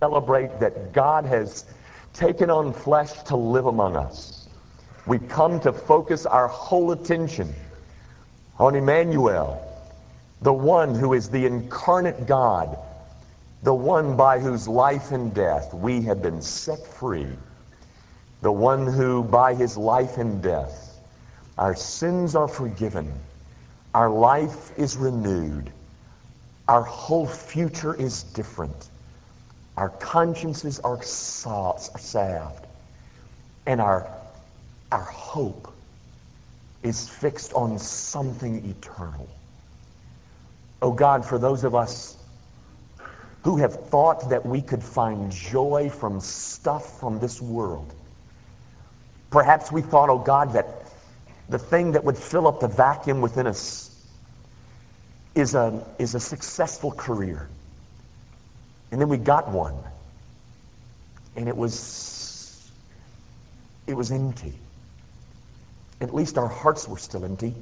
[0.00, 1.64] celebrate that God has
[2.12, 4.48] taken on flesh to live among us.
[5.06, 7.52] We come to focus our whole attention
[8.60, 9.60] on Emmanuel,
[10.42, 12.78] the one who is the incarnate God,
[13.64, 17.26] the one by whose life and death we have been set free,
[18.40, 20.84] the one who by his life and death
[21.58, 23.12] our sins are forgiven,
[23.92, 25.72] our life is renewed,
[26.68, 28.90] our whole future is different.
[29.78, 32.66] Our consciences are salved.
[33.64, 34.10] And our,
[34.90, 35.72] our hope
[36.82, 39.28] is fixed on something eternal.
[40.82, 42.16] Oh God, for those of us
[43.44, 47.94] who have thought that we could find joy from stuff from this world,
[49.30, 50.90] perhaps we thought, oh God, that
[51.48, 53.96] the thing that would fill up the vacuum within us
[55.36, 57.48] is a, is a successful career.
[58.90, 59.76] And then we got one.
[61.36, 62.70] And it was,
[63.86, 64.54] it was empty.
[66.00, 67.54] At least our hearts were still empty.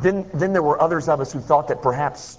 [0.00, 2.38] Then, then there were others of us who thought that perhaps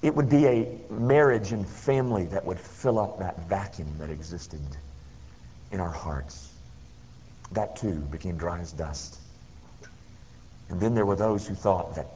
[0.00, 4.60] it would be a marriage and family that would fill up that vacuum that existed
[5.70, 6.48] in our hearts.
[7.52, 9.18] That too became dry as dust.
[10.68, 12.06] And then there were those who thought that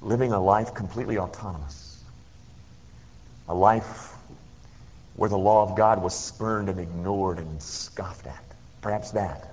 [0.00, 1.93] living a life completely autonomous,
[3.48, 4.12] a life
[5.16, 8.44] where the law of God was spurned and ignored and scoffed at.
[8.80, 9.52] Perhaps that.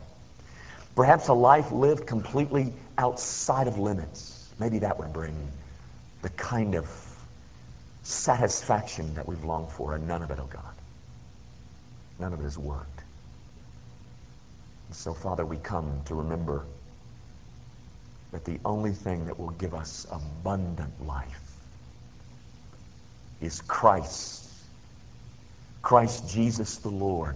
[0.95, 4.49] Perhaps a life lived completely outside of limits.
[4.59, 5.35] Maybe that would bring
[6.21, 6.89] the kind of
[8.03, 10.73] satisfaction that we've longed for, and none of it, oh God.
[12.19, 13.03] None of it has worked.
[14.87, 16.65] And so, Father, we come to remember
[18.31, 21.50] that the only thing that will give us abundant life
[23.41, 24.47] is Christ.
[25.81, 27.35] Christ Jesus the Lord.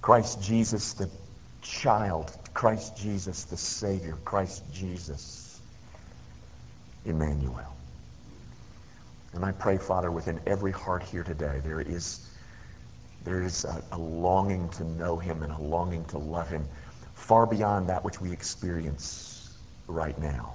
[0.00, 1.08] Christ Jesus the
[1.62, 2.36] child.
[2.52, 4.16] Christ Jesus the Savior.
[4.24, 5.60] Christ Jesus
[7.04, 7.76] Emmanuel.
[9.34, 12.28] And I pray, Father, within every heart here today, there is,
[13.24, 16.66] there is a, a longing to know him and a longing to love him
[17.14, 19.56] far beyond that which we experience
[19.86, 20.54] right now.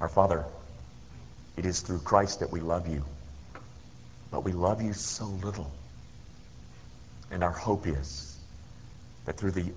[0.00, 0.44] Our Father,
[1.58, 3.04] it is through Christ that we love you,
[4.30, 5.68] but we love you so little.
[7.32, 8.38] And our hope is
[9.24, 9.72] that through the,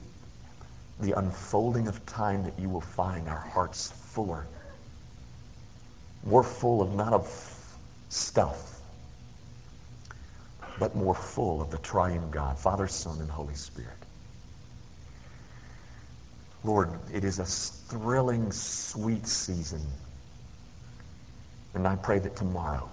[0.99, 4.45] the unfolding of time that you will find our hearts fuller,
[6.23, 7.27] more full of not of
[8.09, 8.79] stuff,
[10.77, 13.89] but more full of the triune God, Father, Son, and Holy Spirit.
[16.63, 19.81] Lord, it is a thrilling, sweet season.
[21.73, 22.89] And I pray that tomorrow,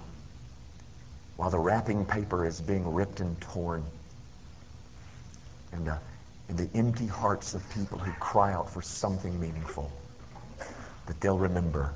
[1.37, 3.84] while the wrapping paper is being ripped and torn,
[5.72, 5.97] and, uh,
[6.49, 9.91] and the empty hearts of people who cry out for something meaningful,
[11.06, 11.93] that they'll remember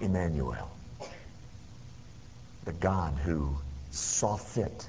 [0.00, 0.70] Emmanuel,
[2.64, 3.56] the God who
[3.90, 4.88] saw fit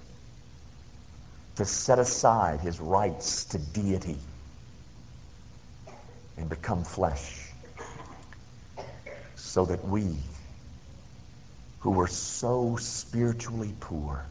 [1.56, 4.18] to set aside his rights to deity
[6.38, 7.43] and become flesh
[9.54, 10.08] so that we
[11.80, 14.26] who were so spiritually poor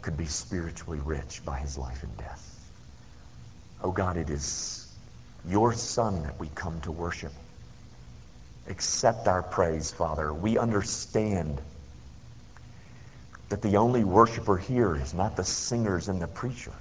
[0.00, 2.70] could be spiritually rich by his life and death.
[3.82, 4.94] Oh God, it is
[5.48, 7.32] your Son that we come to worship.
[8.68, 10.32] Accept our praise, Father.
[10.32, 11.60] We understand
[13.48, 16.72] that the only worshiper here is not the singers and the preacher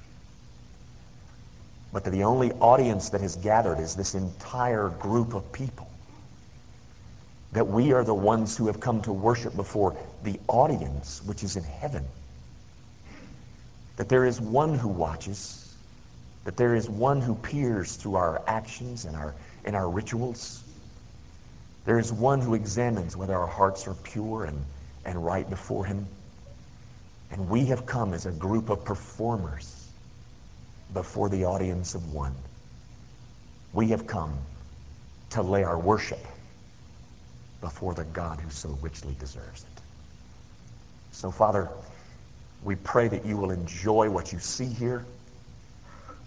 [1.91, 5.89] but that the only audience that has gathered is this entire group of people.
[7.53, 11.55] That we are the ones who have come to worship before the audience which is
[11.55, 12.05] in heaven.
[13.97, 15.75] That there is one who watches,
[16.43, 19.33] that there is one who peers through our actions and our,
[19.65, 20.63] and our rituals.
[21.85, 24.63] There is one who examines whether our hearts are pure and,
[25.03, 26.05] and right before him.
[27.31, 29.87] And we have come as a group of performers
[30.93, 32.35] before the audience of one.
[33.73, 34.37] We have come
[35.31, 36.19] to lay our worship
[37.61, 39.81] before the God who so richly deserves it.
[41.11, 41.69] So, Father,
[42.63, 45.05] we pray that you will enjoy what you see here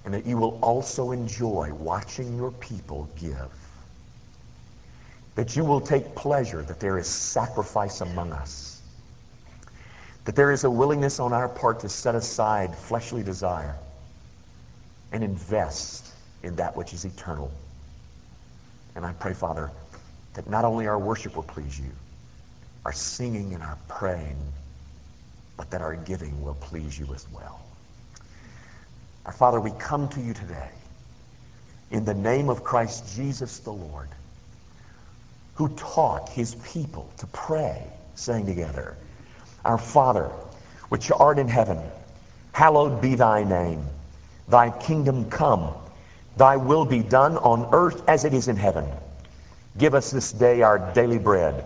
[0.05, 3.51] and that you will also enjoy watching your people give.
[5.35, 8.83] That you will take pleasure that there is sacrifice among us.
[10.25, 13.77] That there is a willingness on our part to set aside fleshly desire
[15.13, 16.09] and invest
[16.43, 17.51] in that which is eternal.
[18.95, 19.71] And I pray, Father,
[20.35, 21.91] that not only our worship will please you,
[22.85, 24.37] our singing and our praying,
[25.57, 27.61] but that our giving will please you as well.
[29.27, 30.71] Our Father, we come to you today
[31.91, 34.09] in the name of Christ Jesus the Lord,
[35.55, 37.83] who taught his people to pray,
[38.15, 38.97] saying together,
[39.65, 40.31] Our Father,
[40.89, 41.79] which art in heaven,
[42.53, 43.85] hallowed be thy name.
[44.49, 45.73] Thy kingdom come.
[46.37, 48.87] Thy will be done on earth as it is in heaven.
[49.77, 51.65] Give us this day our daily bread,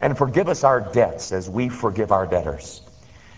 [0.00, 2.80] and forgive us our debts as we forgive our debtors.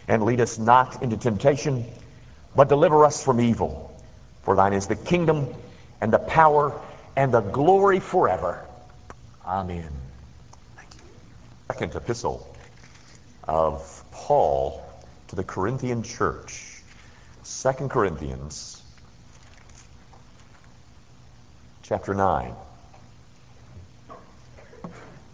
[0.09, 1.85] And lead us not into temptation,
[2.55, 3.93] but deliver us from evil.
[4.43, 5.53] For thine is the kingdom,
[6.01, 6.81] and the power,
[7.17, 8.65] and the glory forever.
[9.45, 9.91] Amen.
[11.69, 12.47] Second epistle
[13.49, 14.83] of Paul
[15.29, 16.81] to the Corinthian church.
[17.43, 18.83] Second Corinthians
[21.83, 22.55] chapter 9.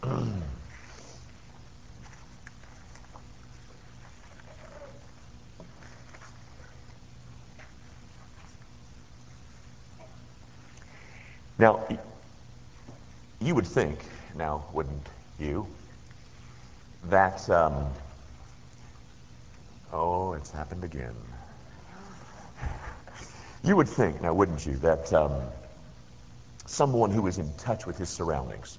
[11.58, 11.86] Now,
[13.40, 14.00] you would think,
[14.34, 15.06] now wouldn't
[15.38, 15.68] you,
[17.04, 17.86] that, um,
[19.92, 21.14] oh, it's happened again.
[23.62, 25.40] You would think, now wouldn't you, that um,
[26.66, 28.76] someone who is in touch with his surroundings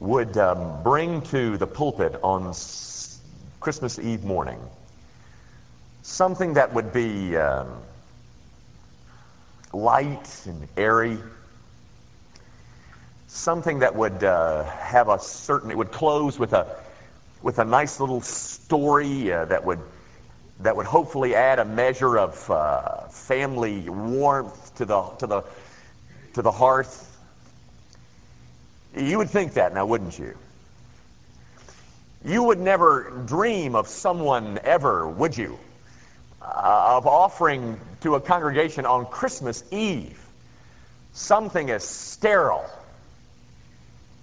[0.00, 3.20] would um, bring to the pulpit on s-
[3.60, 4.58] Christmas Eve morning
[6.02, 7.68] something that would be um,
[9.72, 11.18] light and airy,
[13.28, 16.66] something that would uh, have a certain, it would close with a,
[17.42, 19.80] with a nice little story uh, that would
[20.60, 25.42] that would hopefully add a measure of uh, family warmth to the to the
[26.34, 27.09] to the hearth.
[28.96, 30.36] You would think that now, wouldn't you?
[32.24, 35.58] You would never dream of someone ever, would you,
[36.42, 40.18] uh, of offering to a congregation on Christmas Eve
[41.12, 42.68] something as sterile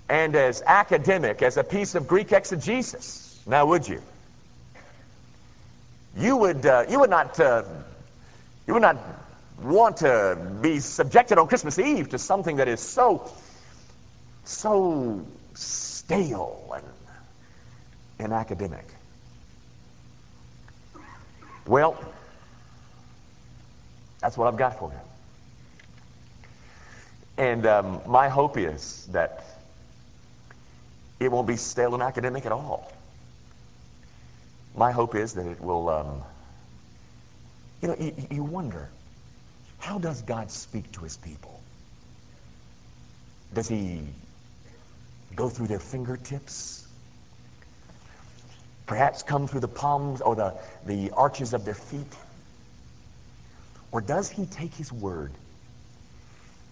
[0.09, 3.41] and as academic as a piece of Greek exegesis.
[3.45, 4.01] Now, would you?
[6.17, 7.63] You would, uh, you would not, uh,
[8.65, 8.97] you would not
[9.61, 13.31] want to be subjected on Christmas Eve to something that is so,
[14.47, 16.85] so stale and,
[18.19, 18.85] and academic.
[21.65, 21.97] Well,
[24.21, 24.99] that's what I've got for you.
[27.38, 29.44] And um, my hope is that
[31.19, 32.91] it won't be stale and academic at all.
[34.75, 36.21] My hope is that it will, um,
[37.81, 38.89] you know, you, you wonder,
[39.79, 41.59] how does God speak to his people?
[43.53, 44.03] Does he
[45.35, 46.88] go through their fingertips?
[48.85, 50.53] Perhaps come through the palms or the,
[50.85, 52.15] the arches of their feet?
[53.91, 55.31] Or does he take his word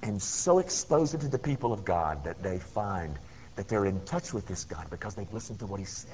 [0.01, 3.15] and so expose it to the people of God that they find
[3.55, 6.11] that they're in touch with this God because they've listened to what he said?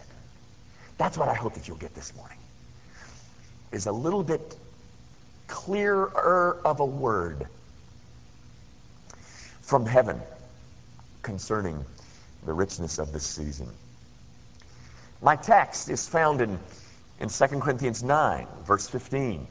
[0.98, 2.38] That's what I hope that you'll get this morning.
[3.72, 4.56] Is a little bit
[5.48, 7.48] clearer of a word
[9.62, 10.20] from heaven
[11.22, 11.84] concerning
[12.46, 13.68] the richness of this season.
[15.22, 16.60] My text is found in,
[17.20, 19.46] in 2 Corinthians 9, verse 15.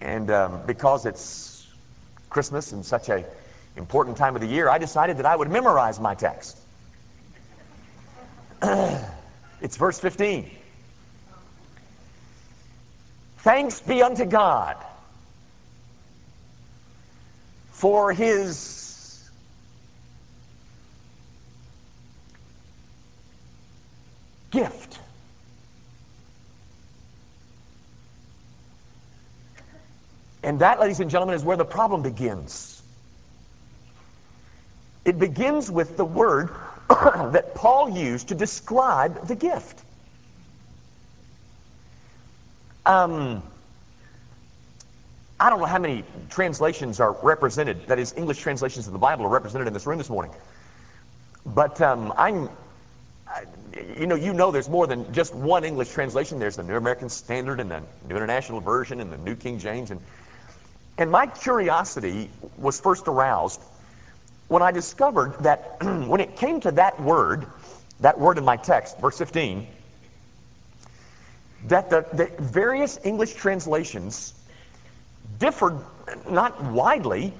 [0.00, 1.66] And um, because it's
[2.30, 3.24] Christmas and such a
[3.76, 6.56] important time of the year, I decided that I would memorize my text.
[8.62, 10.50] it's verse 15.
[13.38, 14.76] Thanks be unto God
[17.72, 18.85] for his
[24.50, 24.98] gift.
[30.42, 32.80] And that, ladies and gentlemen, is where the problem begins.
[35.04, 36.50] It begins with the word
[36.88, 39.82] that Paul used to describe the gift.
[42.84, 43.42] Um,
[45.38, 49.26] I don't know how many translations are represented, that is, English translations of the Bible
[49.26, 50.32] are represented in this room this morning.
[51.44, 52.48] But um, I'm,
[53.98, 56.38] you know, you know there's more than just one English translation.
[56.38, 59.90] There's the New American Standard and the New International Version and the New King James.
[59.90, 60.00] And,
[60.98, 63.60] and my curiosity was first aroused
[64.48, 67.46] when I discovered that when it came to that word,
[68.00, 69.66] that word in my text, verse 15,
[71.66, 74.32] that the, the various English translations
[75.38, 75.78] differed
[76.30, 77.32] not widely,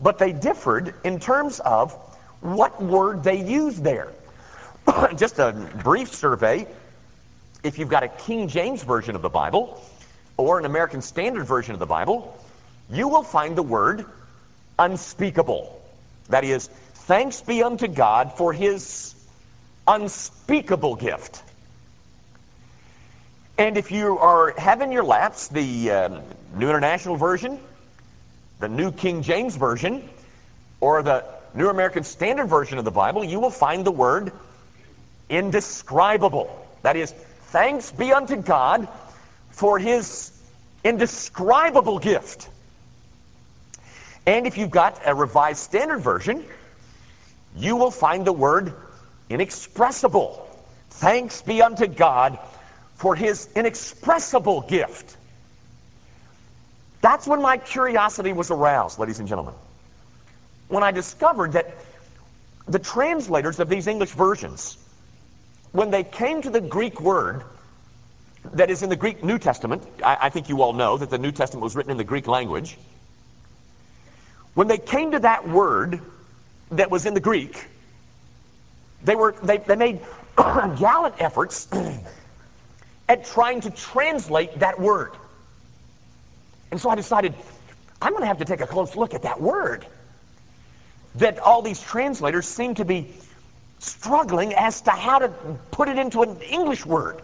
[0.00, 1.92] but they differed in terms of
[2.40, 4.12] what word they use there.
[5.16, 6.66] Just a brief survey.
[7.62, 9.80] If you've got a King James Version of the Bible
[10.36, 12.36] or an American Standard Version of the Bible,
[12.90, 14.04] you will find the word
[14.78, 15.80] unspeakable.
[16.28, 19.14] That is, thanks be unto God for his
[19.86, 21.42] unspeakable gift.
[23.58, 26.20] And if you are having your laps, the uh,
[26.56, 27.60] New International Version,
[28.58, 30.08] the New King James Version,
[30.80, 31.24] or the
[31.54, 34.32] New American Standard Version of the Bible, you will find the word
[35.32, 36.64] indescribable.
[36.82, 37.12] That is,
[37.46, 38.86] thanks be unto God
[39.50, 40.30] for his
[40.84, 42.48] indescribable gift.
[44.26, 46.44] And if you've got a Revised Standard Version,
[47.56, 48.74] you will find the word
[49.28, 50.46] inexpressible.
[50.90, 52.38] Thanks be unto God
[52.94, 55.16] for his inexpressible gift.
[57.00, 59.54] That's when my curiosity was aroused, ladies and gentlemen.
[60.68, 61.74] When I discovered that
[62.68, 64.78] the translators of these English versions,
[65.72, 67.42] when they came to the Greek word
[68.54, 71.18] that is in the Greek New Testament, I, I think you all know that the
[71.18, 72.76] New Testament was written in the Greek language.
[74.54, 76.00] When they came to that word
[76.72, 77.66] that was in the Greek,
[79.02, 80.00] they were they, they made
[80.36, 81.68] gallant efforts
[83.08, 85.12] at trying to translate that word.
[86.70, 87.34] And so I decided,
[88.00, 89.86] I'm going to have to take a close look at that word.
[91.16, 93.12] That all these translators seem to be
[93.82, 95.28] struggling as to how to
[95.70, 97.20] put it into an English word.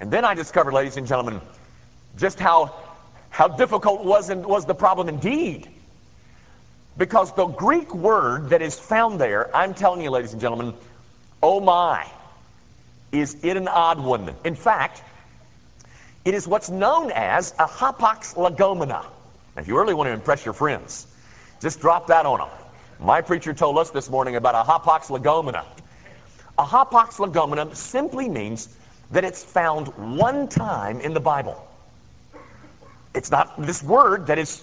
[0.00, 1.40] And then I discovered, ladies and gentlemen,
[2.16, 2.74] just how,
[3.30, 5.68] how difficult was, was the problem indeed.
[6.96, 10.74] Because the Greek word that is found there, I'm telling you, ladies and gentlemen,
[11.42, 12.06] oh my,
[13.10, 14.34] is it an odd one.
[14.44, 15.02] In fact,
[16.24, 18.88] it is what's known as a hapax legomena.
[18.88, 19.06] Now,
[19.56, 21.06] if you really want to impress your friends,
[21.60, 22.48] just drop that on them.
[23.00, 25.64] My preacher told us this morning about a hapax legomena.
[26.58, 28.68] A hapax legomena simply means
[29.12, 29.86] that it's found
[30.18, 31.64] one time in the Bible.
[33.14, 34.62] It's not this word that is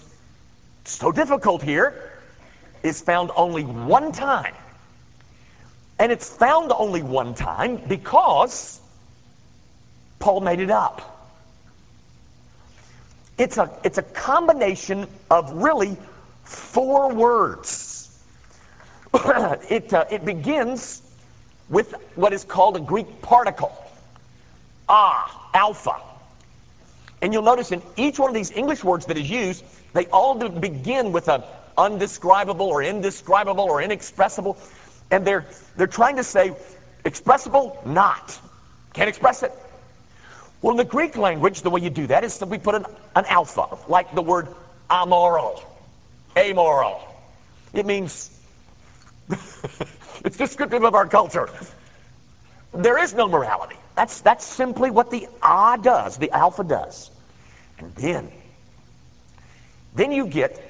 [0.83, 2.11] so difficult here
[2.83, 4.53] is found only one time.
[5.97, 8.81] And it's found only one time because
[10.19, 11.29] Paul made it up.
[13.37, 15.95] It's a, it's a combination of really
[16.43, 17.94] four words.
[19.69, 21.01] it, uh, it begins
[21.69, 23.71] with what is called a Greek particle.
[24.87, 25.95] Ah, alpha.
[27.21, 30.35] And you'll notice in each one of these English words that is used, they all
[30.35, 31.43] begin with a
[31.77, 34.57] undescribable or indescribable or inexpressible.
[35.11, 35.45] And they're,
[35.77, 36.55] they're trying to say,
[37.03, 38.37] expressible, not.
[38.93, 39.51] Can't express it.
[40.61, 42.85] Well, in the Greek language, the way you do that is that we put an,
[43.15, 44.47] an alpha, like the word
[44.89, 45.63] amoral,
[46.37, 47.01] amoral.
[47.73, 48.34] It means,
[49.29, 51.49] it's descriptive of our culture.
[52.73, 53.77] There is no morality.
[53.95, 57.09] That's, that's simply what the A does, the alpha does.
[57.79, 58.31] And then,
[59.95, 60.61] then you get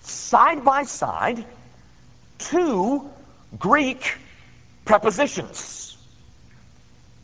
[0.00, 1.44] side by side
[2.38, 3.08] two
[3.58, 4.16] Greek
[4.84, 5.96] prepositions.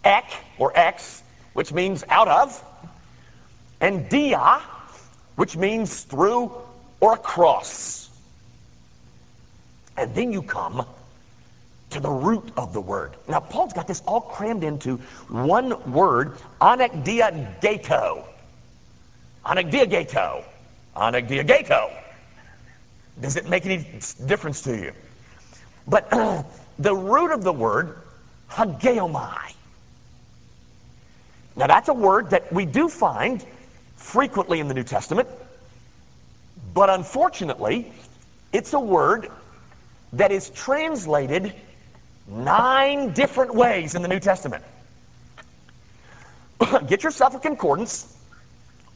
[0.04, 0.25] Ek,
[0.58, 1.22] or ex,
[1.52, 2.64] which means out of,
[3.80, 4.60] and dia,
[5.37, 6.52] which means through
[7.00, 8.09] or across.
[9.97, 10.87] And then you come
[11.90, 13.16] to the root of the word.
[13.28, 14.97] Now, Paul's got this all crammed into
[15.28, 18.25] one word, anekdiagato.
[19.44, 20.44] Anekdiagato.
[20.97, 21.90] Anekdiagato.
[23.20, 23.85] Does it make any
[24.26, 24.92] difference to you?
[25.87, 26.42] But uh,
[26.78, 27.99] the root of the word,
[28.50, 29.54] hagiomai.
[31.56, 33.44] Now, that's a word that we do find
[33.97, 35.28] frequently in the New Testament,
[36.73, 37.92] but unfortunately,
[38.52, 39.30] it's a word
[40.12, 41.54] that is translated
[42.26, 44.64] nine different ways in the New Testament.
[46.86, 48.16] Get yourself a concordance,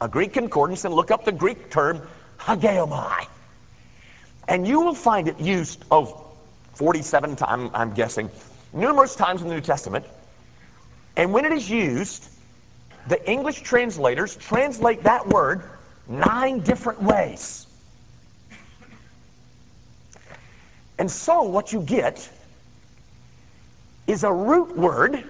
[0.01, 2.01] a Greek concordance, and look up the Greek term
[2.39, 3.27] hagiomai.
[4.47, 6.25] And you will find it used, oh,
[6.73, 8.29] 47 times, I'm guessing,
[8.73, 10.05] numerous times in the New Testament.
[11.17, 12.27] And when it is used,
[13.07, 15.63] the English translators translate that word
[16.07, 17.67] nine different ways.
[20.97, 22.29] And so what you get
[24.07, 25.23] is a root word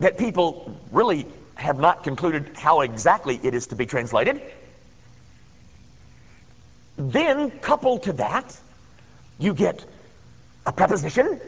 [0.00, 4.42] that people really have not concluded how exactly it is to be translated.
[6.96, 8.56] Then, coupled to that,
[9.38, 9.84] you get
[10.66, 11.40] a preposition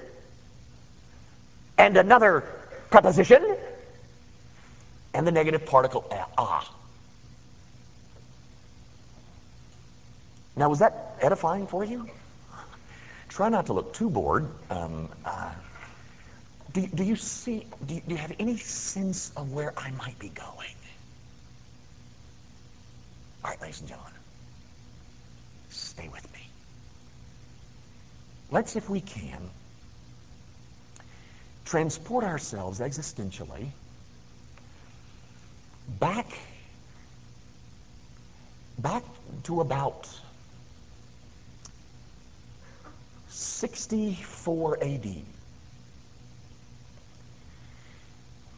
[1.79, 2.43] and another
[2.91, 3.57] preposition
[5.13, 6.05] and the negative particle
[6.39, 6.71] ah.
[10.57, 12.09] Now, was that edifying for you?
[13.35, 14.49] Try not to look too bored.
[14.71, 15.51] Um, uh,
[16.73, 20.17] do, do you see, do you, do you have any sense of where I might
[20.21, 20.77] be going?
[23.43, 24.13] All right, ladies and gentlemen,
[25.71, 26.49] stay with me.
[28.53, 29.51] Let's, if we can,
[31.65, 33.67] transport ourselves existentially
[35.99, 36.27] back
[38.79, 39.03] back
[39.45, 40.09] to about
[43.35, 45.15] 64 AD.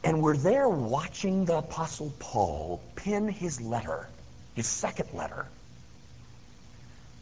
[0.03, 4.07] And we're there watching the Apostle Paul pen his letter,
[4.55, 5.47] his second letter,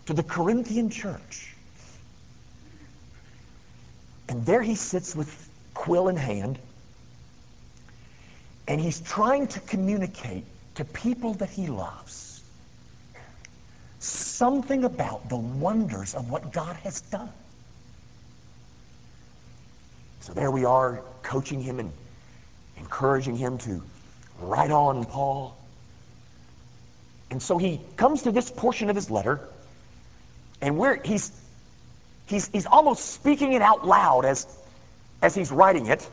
[0.05, 1.55] to the Corinthian church.
[4.27, 6.59] And there he sits with quill in hand,
[8.67, 10.43] and he's trying to communicate
[10.75, 12.43] to people that he loves
[13.99, 17.31] something about the wonders of what God has done.
[20.25, 21.91] So there we are, coaching him and
[22.77, 23.83] encouraging him to
[24.39, 25.55] write on Paul.
[27.29, 29.39] And so he comes to this portion of his letter,
[30.61, 31.31] and where he's
[32.25, 34.47] he's he's almost speaking it out loud as
[35.21, 36.09] as he's writing it.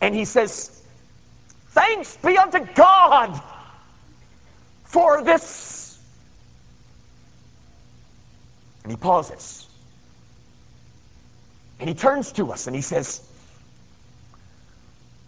[0.00, 0.70] And he says,
[1.72, 3.38] Thanks be unto God
[4.84, 5.98] for this.
[8.82, 9.67] And he pauses.
[11.80, 13.22] And he turns to us and he says,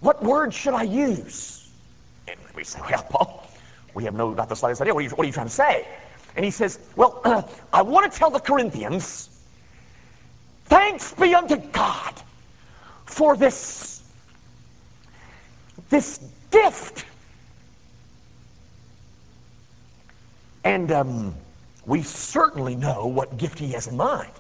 [0.01, 1.71] What word should I use?
[2.27, 3.51] And we say, Well, Paul,
[3.95, 4.95] we have no, not the slightest idea.
[4.95, 5.87] What are you, what are you trying to say?
[6.37, 7.43] And he says, Well, uh,
[7.73, 9.29] I want to tell the Corinthians,
[10.65, 12.15] thanks be unto God
[13.07, 14.03] for this,
[15.89, 17.05] this gift.
[20.63, 21.35] And um,
[21.87, 24.31] we certainly know what gift he has in mind.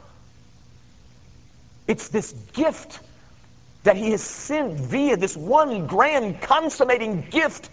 [1.90, 3.00] It's this gift
[3.82, 7.68] that he has sent via this one grand consummating gift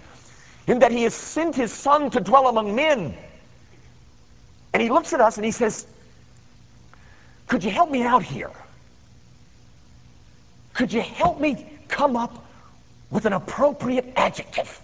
[0.66, 3.16] in that he has sent his son to dwell among men.
[4.74, 5.86] And he looks at us and he says,
[7.46, 8.50] could you help me out here?
[10.74, 12.44] Could you help me come up
[13.12, 14.82] with an appropriate adjective?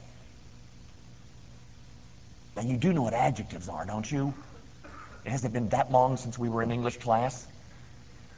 [2.55, 4.31] Now, you do know what adjectives are, don't you?
[5.25, 7.47] It hasn't been that long since we were in English class.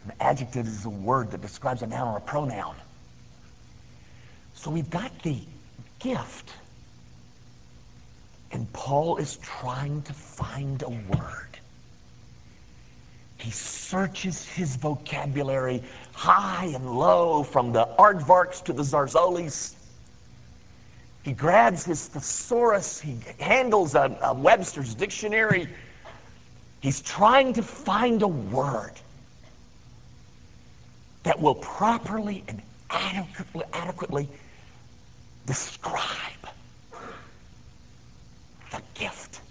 [0.05, 2.75] An adjective is a word that describes a noun or a pronoun.
[4.53, 5.37] So we've got the
[5.99, 6.51] gift.
[8.51, 11.57] And Paul is trying to find a word.
[13.39, 19.75] He searches his vocabulary high and low, from the aardvarks to the zarzolis.
[21.23, 23.01] He grabs his thesaurus.
[23.01, 25.67] He handles a, a Webster's dictionary.
[26.79, 28.93] He's trying to find a word
[31.25, 32.61] that will properly and
[32.91, 34.29] adequately, adequately
[35.47, 36.03] describe
[38.71, 39.41] the gift.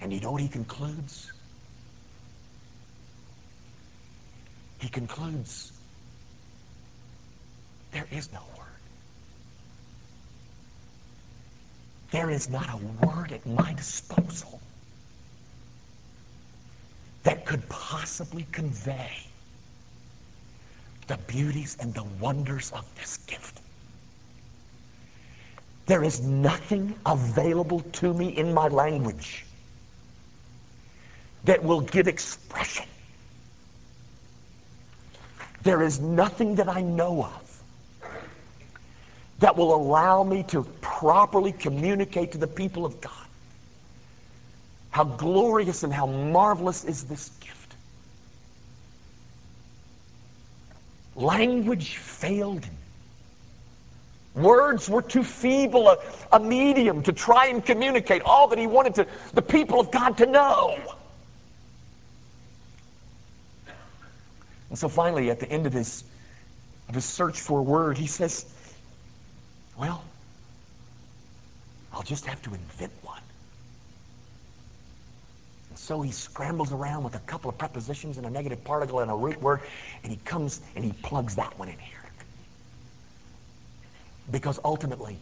[0.00, 1.32] And you know what he concludes?
[4.78, 5.72] He concludes,
[7.90, 8.66] there is no word.
[12.12, 14.60] There is not a word at my disposal
[17.22, 19.10] that could possibly convey
[21.06, 23.60] the beauties and the wonders of this gift.
[25.86, 29.44] There is nothing available to me in my language
[31.44, 32.86] that will give expression.
[35.62, 37.62] There is nothing that I know of
[39.40, 43.26] that will allow me to properly communicate to the people of God
[44.90, 47.74] how glorious and how marvelous is this gift.
[51.14, 52.74] Language failed him.
[54.34, 55.98] Words were too feeble a,
[56.32, 60.18] a, medium to try and communicate all that he wanted to the people of God
[60.18, 60.78] to know.
[64.68, 66.04] And so finally, at the end of his,
[66.88, 68.46] of his search for a word, he says,
[69.76, 70.02] Well,
[71.92, 73.19] I'll just have to invent one.
[75.80, 79.14] So he scrambles around with a couple of prepositions and a negative particle and a
[79.14, 79.62] root word,
[80.02, 82.04] and he comes and he plugs that one in here.
[84.30, 85.16] Because ultimately,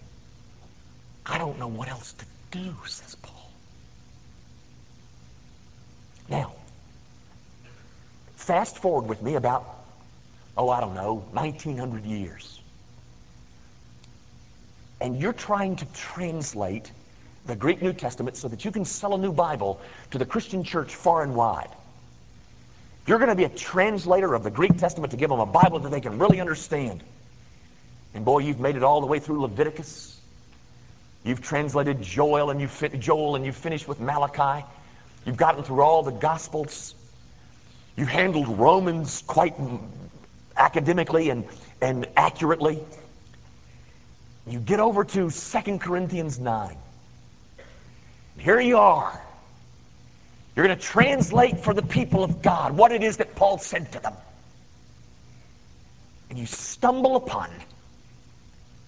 [1.24, 3.50] I don't know what else to do, says Paul.
[6.28, 6.52] Now,
[8.34, 9.64] fast forward with me about,
[10.56, 12.60] oh, I don't know, 1900 years.
[15.00, 16.90] And you're trying to translate
[17.48, 19.80] the Greek New Testament so that you can sell a new Bible
[20.10, 21.70] to the Christian church far and wide.
[23.06, 25.78] You're going to be a translator of the Greek Testament to give them a Bible
[25.80, 27.02] that they can really understand.
[28.12, 30.20] And boy, you've made it all the way through Leviticus.
[31.24, 34.66] You've translated Joel and you fin- Joel and you've finished with Malachi.
[35.24, 36.94] You've gotten through all the Gospels.
[37.96, 39.54] You handled Romans quite
[40.54, 41.46] academically and,
[41.80, 42.78] and accurately.
[44.46, 46.76] You get over to 2 Corinthians 9.
[48.38, 49.20] Here you are.
[50.54, 53.92] You're going to translate for the people of God what it is that Paul said
[53.92, 54.14] to them.
[56.30, 57.50] And you stumble upon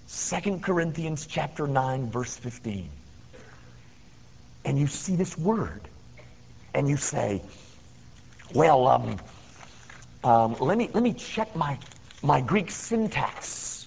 [0.08, 2.88] 2 Corinthians chapter 9 verse 15.
[4.64, 5.80] And you see this word.
[6.74, 7.42] And you say,
[8.54, 9.16] well, um,
[10.22, 11.78] um, let me let me check my
[12.22, 13.86] my Greek syntax.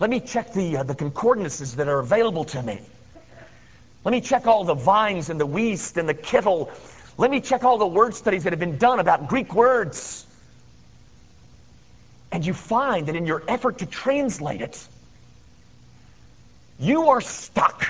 [0.00, 2.80] Let me check the uh, the concordances that are available to me.
[4.06, 6.70] Let me check all the Vine's and the Wuest and the Kittel.
[7.18, 10.24] Let me check all the word studies that have been done about Greek words.
[12.30, 14.86] And you find that in your effort to translate it,
[16.78, 17.84] you are stuck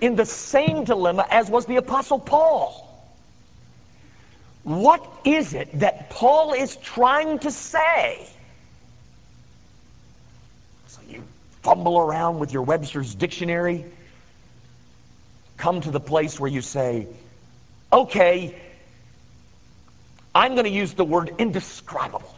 [0.00, 2.86] in the same dilemma as was the Apostle Paul.
[4.62, 8.24] What is it that Paul is trying to say?
[10.86, 11.24] So you
[11.62, 13.84] fumble around with your Webster's dictionary,
[15.60, 17.06] come to the place where you say,
[17.92, 18.54] okay,
[20.34, 22.34] I'm going to use the word indescribable.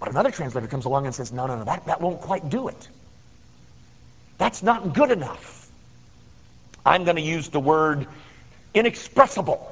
[0.00, 2.68] But another translator comes along and says, no, no, no, that, that won't quite do
[2.68, 2.88] it.
[4.38, 5.70] That's not good enough.
[6.84, 8.08] I'm going to use the word
[8.74, 9.68] inexpressible.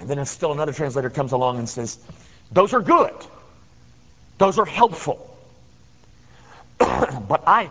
[0.00, 1.98] And then still another translator comes along and says,
[2.50, 3.14] those are good.
[4.38, 5.36] Those are helpful.
[6.78, 7.70] but I,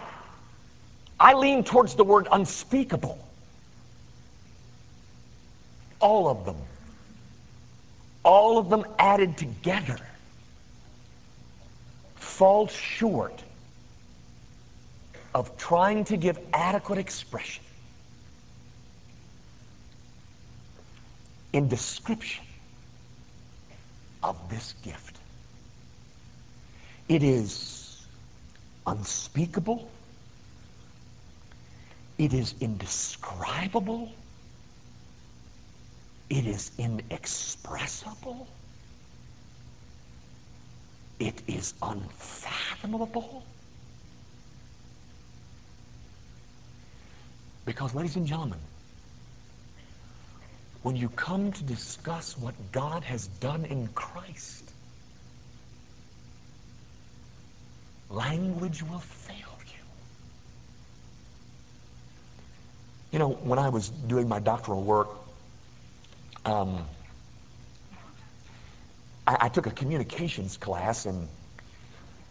[1.24, 3.18] I lean towards the word unspeakable.
[6.02, 6.58] All of them.
[8.24, 9.98] All of them added together
[12.16, 13.42] fall short
[15.34, 17.64] of trying to give adequate expression
[21.54, 22.44] in description
[24.24, 25.18] of this gift.
[27.08, 28.06] It is
[28.86, 29.90] unspeakable.
[32.18, 34.12] It is indescribable.
[36.30, 38.48] It is inexpressible.
[41.20, 43.44] It is unfathomable.
[47.66, 48.60] Because, ladies and gentlemen,
[50.82, 54.70] when you come to discuss what God has done in Christ,
[58.10, 59.53] language will fail
[63.14, 63.20] you.
[63.20, 65.08] Know, when I was doing my doctoral work,
[66.46, 66.86] um,
[69.26, 71.30] I, I, took a communications class, and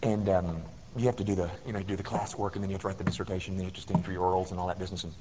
[0.02, 0.62] and um,
[0.96, 2.82] you have to do the you know do the class work, and then you have
[2.82, 4.66] to write the dissertation, and then you have to stand for your orals and all
[4.66, 5.04] that business.
[5.04, 5.14] And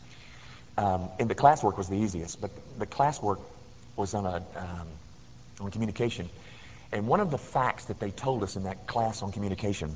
[0.77, 3.39] um, and the classwork was the easiest, but the classwork
[3.95, 4.87] was on a um,
[5.61, 6.27] on communication.
[6.91, 9.95] And one of the facts that they told us in that class on communication,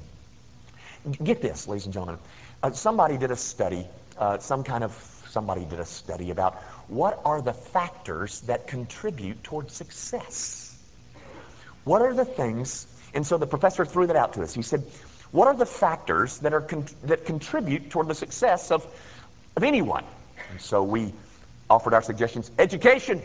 [1.22, 2.20] get this, ladies and gentlemen,
[2.64, 3.86] uh, somebody did a study,
[4.18, 4.94] uh, some kind of
[5.36, 6.56] somebody did a study about
[6.88, 10.74] what are the factors that contribute toward success.
[11.84, 12.88] What are the things?
[13.14, 14.54] And so the professor threw that out to us.
[14.54, 14.82] He said,
[15.32, 18.88] "What are the factors that are con- that contribute toward the success of
[19.58, 20.06] of anyone?"
[20.52, 21.14] And so we
[21.70, 23.22] offered our suggestions education,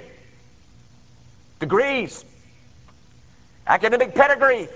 [1.61, 2.25] degrees,
[3.67, 4.69] academic pedigree.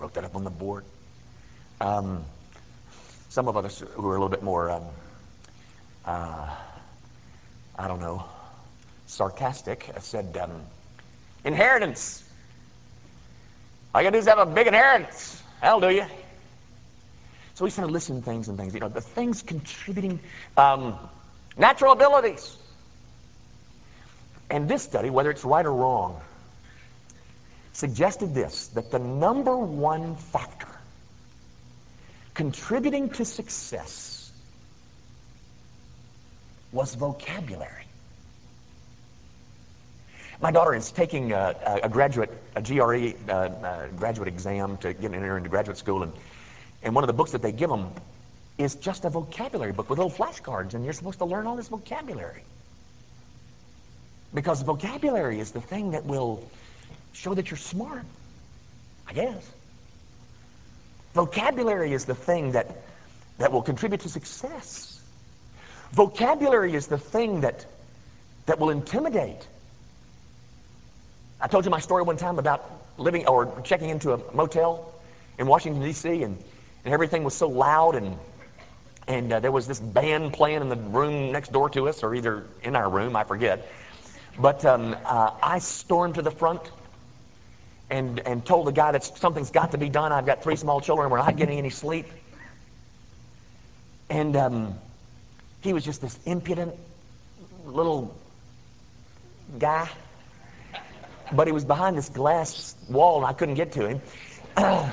[0.00, 0.84] Wrote that up on the board.
[1.80, 2.24] Um,
[3.28, 4.84] some of us who are a little bit more, um,
[6.06, 6.48] uh,
[7.78, 8.24] I don't know,
[9.06, 10.62] sarcastic said, um,
[11.44, 12.22] inheritance.
[13.94, 15.42] All you gotta do is have a big inheritance.
[15.60, 16.06] That'll do you.
[17.54, 20.20] So we started listing things and things, you know, the things contributing,
[20.56, 20.98] um,
[21.56, 22.56] natural abilities.
[24.50, 26.20] And this study, whether it's right or wrong,
[27.72, 30.68] suggested this that the number one factor
[32.34, 34.25] contributing to success
[36.72, 37.86] was vocabulary.
[40.40, 45.12] My daughter is taking a, a graduate, a GRE uh, uh, graduate exam to get
[45.12, 46.12] her into graduate school, and
[46.82, 47.90] and one of the books that they give them
[48.58, 51.68] is just a vocabulary book with little flashcards, and you're supposed to learn all this
[51.68, 52.42] vocabulary.
[54.34, 56.48] Because vocabulary is the thing that will
[57.12, 58.04] show that you're smart,
[59.08, 59.50] I guess.
[61.14, 62.68] Vocabulary is the thing that
[63.38, 64.95] that will contribute to success.
[65.96, 67.64] Vocabulary is the thing that,
[68.44, 69.48] that will intimidate.
[71.40, 74.92] I told you my story one time about living or checking into a motel
[75.38, 76.36] in Washington, D.C., and,
[76.84, 78.18] and everything was so loud, and,
[79.08, 82.14] and uh, there was this band playing in the room next door to us, or
[82.14, 83.66] either in our room, I forget.
[84.38, 86.60] But um, uh, I stormed to the front
[87.88, 90.12] and, and told the guy that something's got to be done.
[90.12, 91.08] I've got three small children.
[91.08, 92.06] We're not getting any sleep.
[94.10, 94.78] And um,
[95.60, 96.74] he was just this impudent
[97.64, 98.16] little
[99.58, 99.88] guy.
[101.32, 104.00] But he was behind this glass wall, and I couldn't get to him.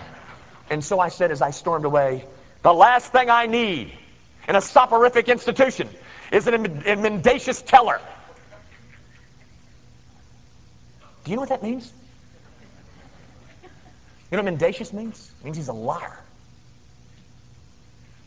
[0.70, 2.26] and so I said as I stormed away,
[2.64, 3.94] the last thing I need
[4.48, 5.90] in a soporific institution
[6.32, 8.02] is an, a mendacious teller.
[11.24, 11.92] Do you know what that means?
[14.32, 15.32] You know what mendacious means?
[15.40, 16.20] It means he's a liar.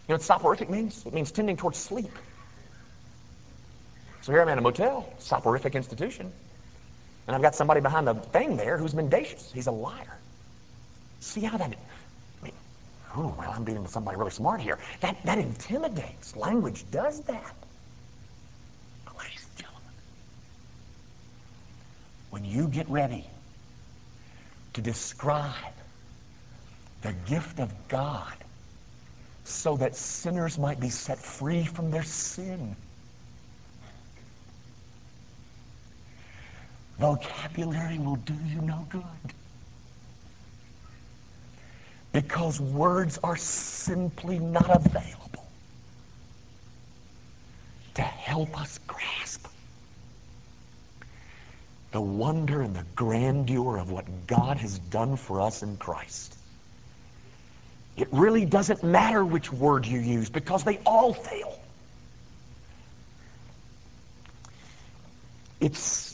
[0.07, 1.05] You know what soporific means?
[1.05, 2.11] It means tending towards sleep.
[4.27, 6.33] So here I'm at a motel, soporific institution,
[7.29, 9.53] and I've got somebody behind the thing there who's mendacious.
[9.53, 10.19] He's a liar.
[11.21, 12.53] See how that, I mean,
[13.15, 14.81] oh, well, I'm dealing with somebody really smart here.
[14.99, 16.35] That, that intimidates.
[16.35, 17.55] Language does that.
[19.17, 19.93] Ladies and gentlemen,
[22.31, 23.25] when you get ready
[24.73, 25.55] to describe
[27.03, 28.35] the gift of God
[29.45, 32.75] so that sinners might be set free from their sin.
[36.99, 39.03] Vocabulary will do you no good.
[42.13, 45.45] Because words are simply not available
[47.95, 49.47] to help us grasp
[51.93, 56.37] the wonder and the grandeur of what God has done for us in Christ.
[57.97, 61.59] It really doesn't matter which word you use because they all fail.
[65.59, 66.06] It's,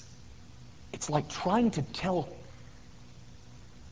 [1.02, 2.28] it's like trying to tell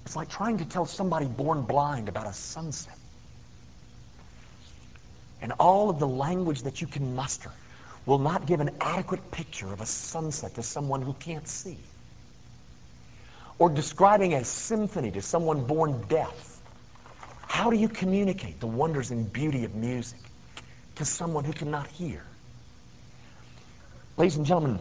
[0.06, 2.96] it's like trying to tell somebody born blind about a sunset.
[5.42, 7.50] And all of the language that you can muster
[8.06, 11.78] will not give an adequate picture of a sunset to someone who can't see.
[13.58, 16.60] Or describing a symphony to someone born deaf
[17.48, 20.20] how do you communicate the wonders and beauty of music
[20.94, 22.22] to someone who cannot hear?
[24.16, 24.78] Ladies and gentlemen,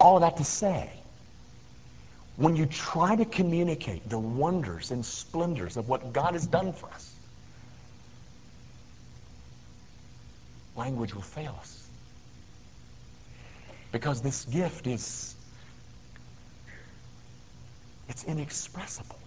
[0.00, 0.97] all of that to say,
[2.38, 6.86] when you try to communicate the wonders and splendors of what God has done for
[6.86, 7.12] us,
[10.76, 11.88] language will fail us.
[13.90, 15.34] Because this gift is,
[18.08, 19.18] it's inexpressible.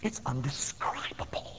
[0.00, 1.56] It's undescribable.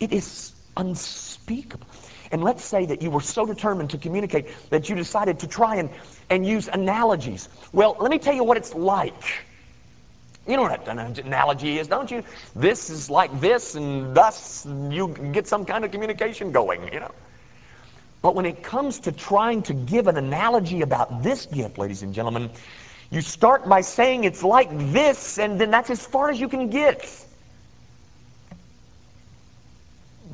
[0.00, 1.86] It is unspeakable.
[2.32, 5.76] And let's say that you were so determined to communicate that you decided to try
[5.76, 5.90] and,
[6.30, 7.48] and use analogies.
[7.72, 9.44] Well, let me tell you what it's like.
[10.46, 12.22] You know what an analogy is, don't you?
[12.56, 17.12] This is like this, and thus you get some kind of communication going, you know.
[18.22, 22.14] But when it comes to trying to give an analogy about this gift, ladies and
[22.14, 22.50] gentlemen,
[23.10, 26.68] you start by saying it's like this, and then that's as far as you can
[26.68, 27.08] get.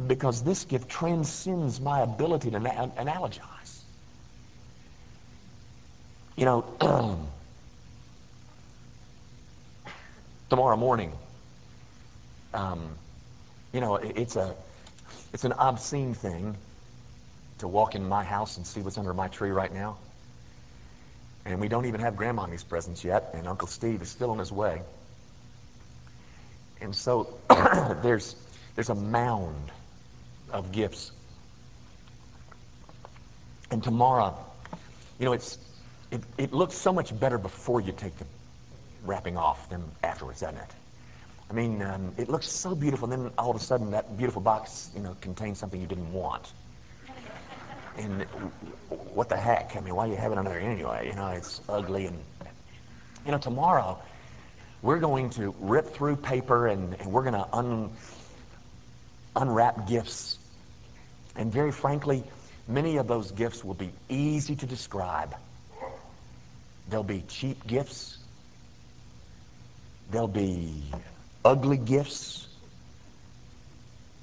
[0.06, 3.53] Because this gift transcends my ability to na- analogize.
[6.36, 6.64] You know,
[10.50, 11.12] tomorrow morning,
[12.52, 12.88] um,
[13.72, 14.54] you know, it's a
[15.32, 16.56] it's an obscene thing
[17.58, 19.96] to walk in my house and see what's under my tree right now.
[21.44, 24.50] And we don't even have Grandmommy's presents yet, and Uncle Steve is still on his
[24.50, 24.82] way.
[26.80, 27.38] And so
[28.02, 28.34] there's,
[28.74, 29.70] there's a mound
[30.50, 31.12] of gifts.
[33.70, 34.38] And tomorrow,
[35.18, 35.58] you know, it's,
[36.14, 38.24] it, it looks so much better before you take the
[39.04, 40.70] wrapping off than afterwards, doesn't it?
[41.50, 44.40] I mean, um, it looks so beautiful, and then all of a sudden that beautiful
[44.40, 46.52] box, you know, contains something you didn't want.
[47.98, 48.22] And
[48.88, 49.76] what the heck?
[49.76, 51.08] I mean, why are you having there anyway?
[51.08, 52.06] You know, it's ugly.
[52.06, 52.18] And,
[53.26, 54.00] you know, tomorrow
[54.82, 57.90] we're going to rip through paper and, and we're going to un,
[59.36, 60.38] unwrap gifts.
[61.36, 62.24] And very frankly,
[62.66, 65.34] many of those gifts will be easy to describe.
[66.88, 68.18] They'll be cheap gifts.
[70.10, 70.84] There'll be
[71.44, 72.46] ugly gifts.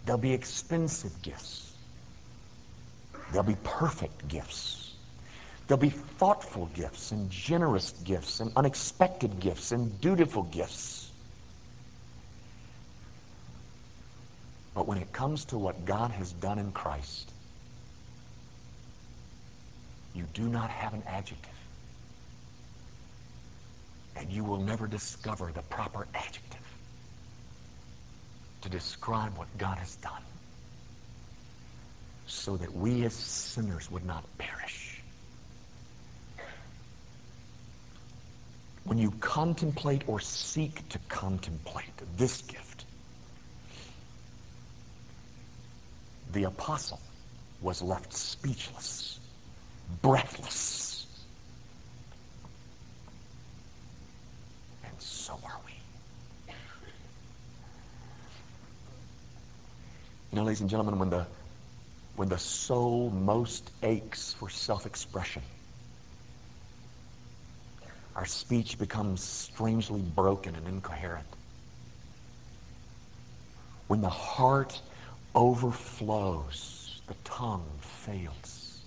[0.06, 1.74] There'll be expensive gifts.
[3.32, 4.93] There'll be perfect gifts.
[5.67, 11.10] There'll be thoughtful gifts and generous gifts and unexpected gifts and dutiful gifts.
[14.74, 17.32] But when it comes to what God has done in Christ,
[20.13, 21.61] you do not have an adjective.
[24.15, 26.60] And you will never discover the proper adjective
[28.62, 30.24] to describe what God has done
[32.28, 35.02] so that we as sinners would not perish.
[38.84, 42.86] When you contemplate or seek to contemplate this gift,
[46.34, 47.00] the apostle
[47.62, 49.19] was left speechless,
[50.02, 51.06] breathless.
[54.84, 55.74] And so are we.
[60.32, 61.28] You know, ladies and gentlemen, when the
[62.15, 65.41] when the soul most aches for self-expression,
[68.15, 71.28] our speech becomes strangely broken and incoherent.
[73.88, 74.80] When the heart
[75.36, 77.67] overflows, the tongue
[78.06, 78.82] fails.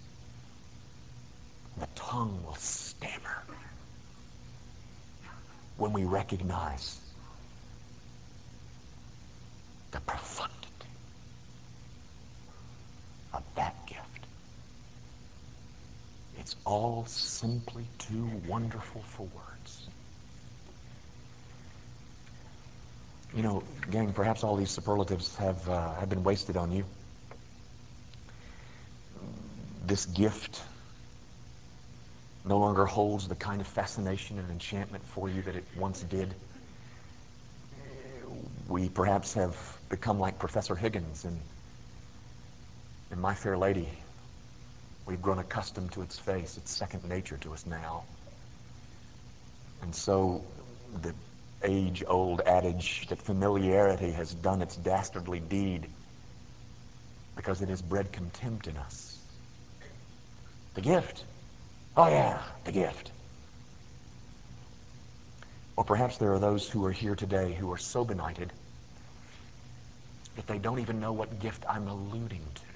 [1.78, 3.42] The tongue will stammer
[5.76, 6.98] when we recognize
[9.90, 10.53] the profundity
[13.56, 14.00] that gift.
[16.38, 19.88] It's all simply too wonderful for words.
[23.34, 26.84] You know, gang, perhaps all these superlatives have, uh, have been wasted on you.
[29.86, 30.62] This gift
[32.44, 36.32] no longer holds the kind of fascination and enchantment for you that it once did.
[38.68, 39.56] We perhaps have
[39.88, 41.40] become like Professor Higgins and,
[43.18, 43.88] My Fair Lady.
[45.06, 46.56] We've grown accustomed to its face.
[46.56, 48.04] It's second nature to us now.
[49.82, 50.44] And so
[51.02, 51.14] the
[51.62, 55.86] age-old adage that familiarity has done its dastardly deed
[57.36, 59.18] because it has bred contempt in us.
[60.74, 61.24] The gift.
[61.96, 63.10] Oh yeah, the gift.
[65.76, 68.52] Or perhaps there are those who are here today who are so benighted
[70.36, 72.73] that they don't even know what gift I'm alluding to.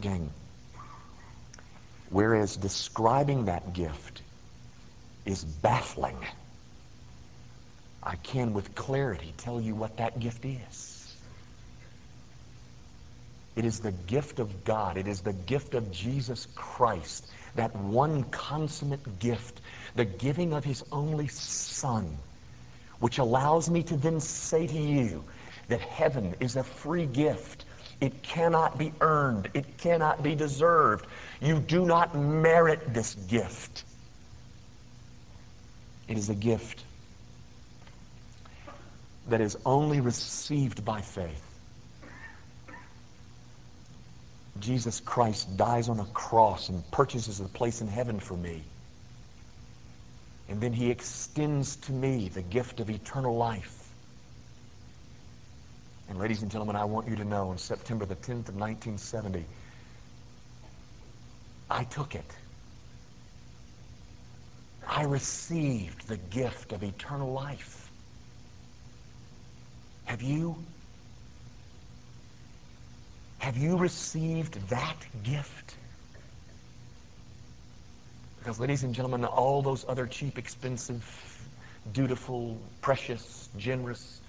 [0.00, 0.30] Gang,
[2.10, 4.22] whereas describing that gift
[5.24, 6.16] is baffling,
[8.02, 11.00] I can with clarity tell you what that gift is.
[13.56, 14.96] It is the gift of God.
[14.96, 17.26] It is the gift of Jesus Christ,
[17.56, 19.60] that one consummate gift,
[19.96, 22.16] the giving of his only Son,
[23.00, 25.24] which allows me to then say to you
[25.68, 27.64] that heaven is a free gift.
[28.00, 29.50] It cannot be earned.
[29.52, 31.06] It cannot be deserved.
[31.40, 33.84] You do not merit this gift.
[36.08, 36.82] It is a gift
[39.28, 41.46] that is only received by faith.
[44.58, 48.62] Jesus Christ dies on a cross and purchases a place in heaven for me.
[50.48, 53.79] And then he extends to me the gift of eternal life.
[56.10, 59.44] And ladies and gentlemen, I want you to know on September the 10th of 1970,
[61.70, 62.24] I took it.
[64.86, 67.92] I received the gift of eternal life.
[70.06, 70.56] Have you?
[73.38, 75.76] Have you received that gift?
[78.40, 81.04] Because, ladies and gentlemen, all those other cheap, expensive,
[81.92, 84.20] dutiful, precious, generous,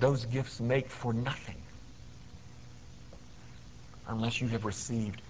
[0.00, 1.56] those gifts make for nothing
[4.06, 5.20] unless you have received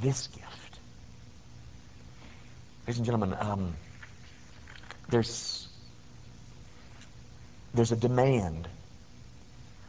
[0.00, 0.78] this gift.
[2.86, 3.74] Ladies and gentlemen, um,
[5.08, 5.68] there's,
[7.74, 8.66] there's a demand,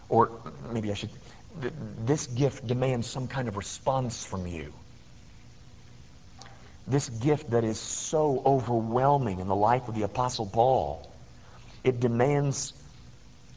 [0.09, 0.31] or
[0.71, 1.09] maybe I should,
[1.61, 1.73] th-
[2.05, 4.73] this gift demands some kind of response from you.
[6.85, 11.09] This gift that is so overwhelming in the life of the Apostle Paul,
[11.83, 12.73] it demands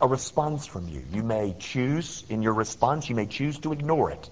[0.01, 1.03] a response from you.
[1.13, 4.31] You may choose, in your response, you may choose to ignore it.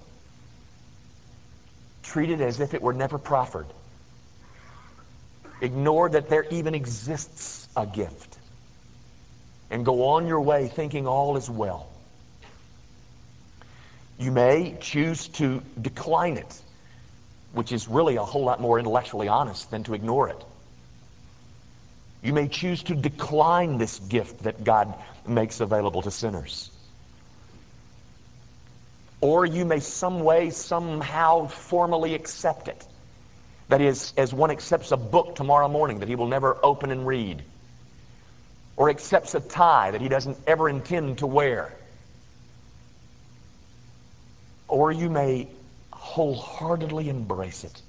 [2.03, 3.67] Treat it as if it were never proffered.
[5.61, 8.37] Ignore that there even exists a gift.
[9.71, 11.89] And go on your way thinking all is well.
[14.19, 16.61] You may choose to decline it,
[17.53, 20.45] which is really a whole lot more intellectually honest than to ignore it.
[22.25, 24.95] You may choose to decline this gift that God
[25.27, 26.71] makes available to sinners.
[29.21, 32.85] Or you may some way, somehow formally accept it.
[33.69, 37.07] That is, as one accepts a book tomorrow morning that he will never open and
[37.07, 37.43] read.
[38.77, 41.73] Or accepts a tie that he doesn't ever intend to wear.
[44.75, 45.47] or you may
[45.93, 47.81] wholeheartedly embrace it.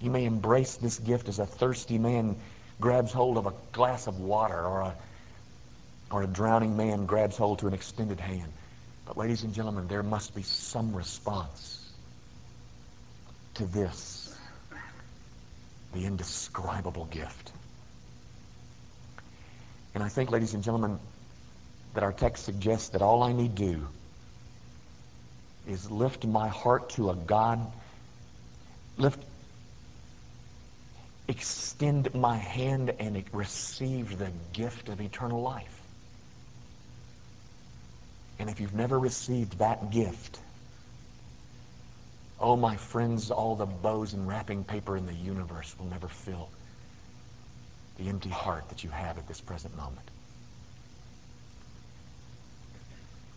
[0.00, 2.36] You may embrace this gift as a thirsty man
[2.80, 4.94] grabs hold of a glass of water or a,
[6.10, 8.52] or a drowning man grabs hold to an extended hand.
[9.06, 11.84] But ladies and gentlemen, there must be some response
[13.54, 14.36] to this,
[15.92, 17.52] the indescribable gift.
[19.94, 20.98] And I think, ladies and gentlemen,
[21.94, 23.88] that our text suggests that all I need do
[25.66, 27.60] is lift my heart to a God,
[28.96, 29.20] lift
[31.28, 35.82] extend my hand and receive the gift of eternal life.
[38.38, 40.38] And if you've never received that gift,
[42.40, 46.48] oh, my friends, all the bows and wrapping paper in the universe will never fill
[47.98, 50.08] the empty heart that you have at this present moment.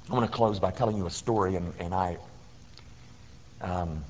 [0.09, 2.17] I want to close by telling you a story, and, and I,
[3.61, 4.03] um,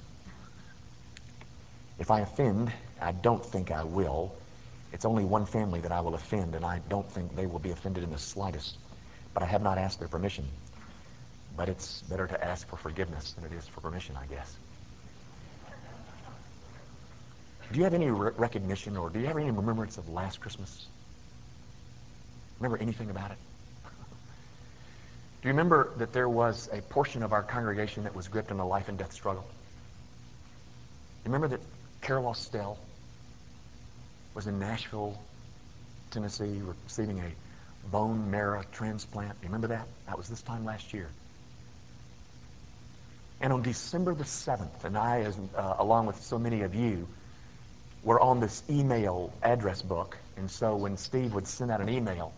[2.00, 2.72] if I offend,
[3.02, 4.34] I don't think I will.
[4.94, 7.72] It's only one family that I will offend, and I don't think they will be
[7.72, 8.78] offended in the slightest.
[9.34, 10.46] But I have not asked their permission.
[11.56, 14.56] But it's better to ask for forgiveness than it is for permission, I guess.
[17.72, 20.88] Do you have any re- recognition or do you have any remembrance of last Christmas?
[22.60, 23.38] Remember anything about it?
[25.42, 28.60] Do you remember that there was a portion of our congregation that was gripped in
[28.60, 29.46] a life and death struggle?
[31.24, 31.62] Remember that
[32.02, 32.78] Carol Austell
[34.34, 35.18] was in Nashville,
[36.12, 39.36] Tennessee, receiving a bone marrow transplant.
[39.42, 39.88] You remember that?
[40.08, 41.10] That was this time last year.
[43.42, 47.08] And on December the 7th, and I, as, uh, along with so many of you,
[48.04, 50.18] were on this email address book.
[50.38, 52.34] And so when Steve would send out an email,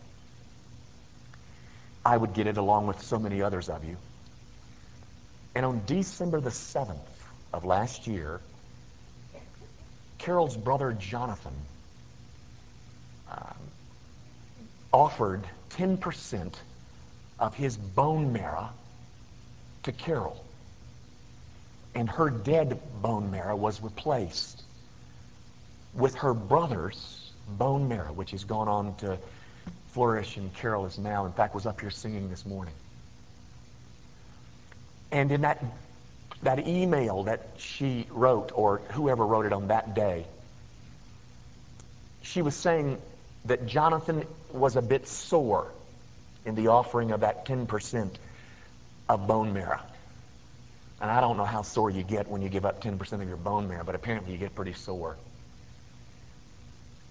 [2.04, 3.96] I would get it along with so many others of you.
[5.54, 6.98] And on December the 7th
[7.52, 8.40] of last year,
[10.18, 11.54] Carol's brother Jonathan
[14.92, 16.54] offered 10%
[17.38, 18.70] of his bone marrow
[19.82, 20.42] to Carol.
[21.94, 24.62] And her dead bone marrow was replaced
[25.94, 29.18] with her brother's bone marrow, which has gone on to
[29.88, 32.74] flourish and Carol is now, in fact, was up here singing this morning.
[35.12, 35.64] And in that,
[36.42, 40.26] that email that she wrote, or whoever wrote it on that day,
[42.22, 43.00] she was saying
[43.46, 45.70] that Jonathan was a bit sore
[46.44, 48.10] in the offering of that 10%
[49.08, 49.80] of bone marrow.
[51.00, 53.36] And I don't know how sore you get when you give up 10% of your
[53.36, 55.16] bone marrow, but apparently you get pretty sore.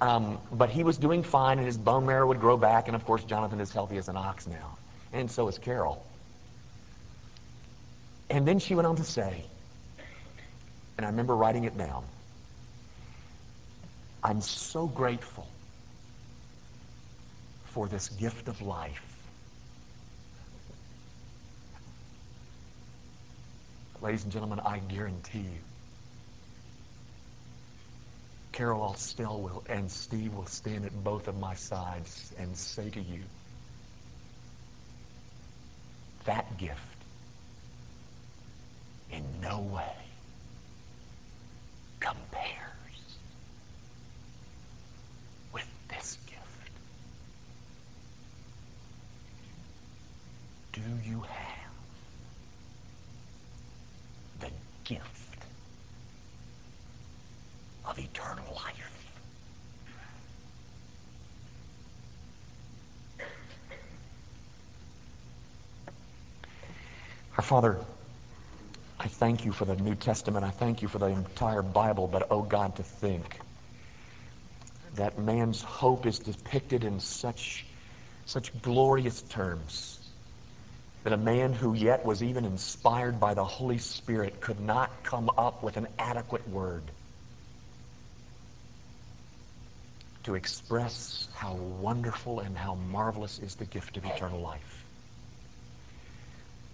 [0.01, 2.87] Um, but he was doing fine, and his bone marrow would grow back.
[2.87, 4.77] And of course, Jonathan is healthy as an ox now.
[5.13, 6.03] And so is Carol.
[8.29, 9.43] And then she went on to say,
[10.97, 12.03] and I remember writing it down
[14.23, 15.47] I'm so grateful
[17.73, 19.01] for this gift of life.
[24.01, 25.59] Ladies and gentlemen, I guarantee you,
[28.53, 33.01] Carol Austell will and Steve will stand at both of my sides and say to
[33.01, 33.23] you,
[36.25, 36.79] that gift
[39.11, 39.95] in no way
[41.99, 43.17] compares
[45.51, 46.39] with this gift.
[50.73, 51.63] Do you have
[54.39, 54.49] the
[54.83, 55.23] gift
[57.85, 58.89] of eternal life.
[67.37, 67.79] Our Father,
[68.99, 70.45] I thank you for the New Testament.
[70.45, 73.39] I thank you for the entire Bible, but oh God, to think
[74.95, 77.65] that man's hope is depicted in such,
[78.27, 79.99] such glorious terms
[81.03, 85.31] that a man who yet was even inspired by the Holy Spirit could not come
[85.35, 86.83] up with an adequate word
[90.23, 94.82] to express how wonderful and how marvelous is the gift of eternal life.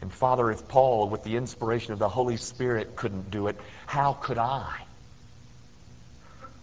[0.01, 4.13] And Father, if Paul, with the inspiration of the Holy Spirit, couldn't do it, how
[4.13, 4.73] could I?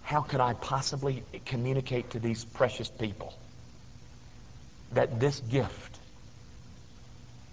[0.02, 3.34] How could I possibly communicate to these precious people
[4.92, 5.98] that this gift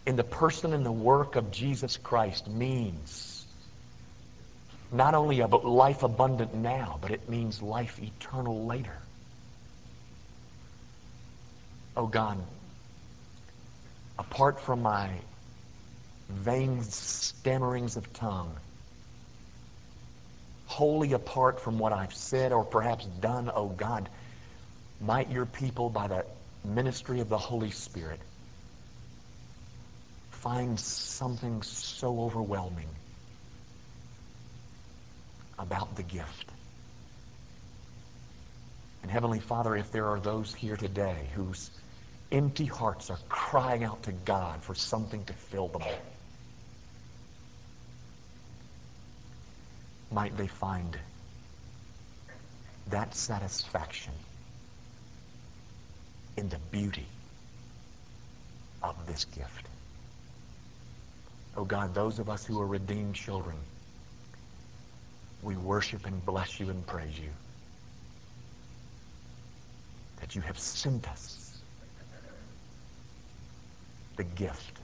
[0.06, 3.46] in the person and the work of Jesus Christ means
[4.92, 8.98] not only a life abundant now, but it means life eternal later?
[11.96, 12.38] oh God,
[14.18, 15.10] apart from my
[16.30, 18.56] vain stammerings of tongue,
[20.66, 24.10] wholly apart from what I've said or perhaps done, oh God,
[25.00, 26.26] might your people, by the
[26.64, 28.20] ministry of the Holy Spirit,
[30.32, 32.88] find something so overwhelming
[35.60, 36.50] about the gift.
[39.02, 41.70] And Heavenly Father, if there are those here today whose
[42.32, 45.84] empty hearts are crying out to God for something to fill them,
[50.14, 50.98] might they find
[52.90, 54.14] that satisfaction
[56.38, 57.08] in the beauty
[58.82, 59.68] of this gift.
[61.56, 63.56] Oh God, those of us who are redeemed children,
[65.42, 67.30] we worship and bless you and praise you
[70.20, 71.58] that you have sent us
[74.16, 74.80] the gift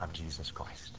[0.00, 0.98] of Jesus Christ.